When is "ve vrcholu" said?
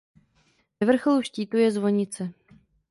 0.81-1.21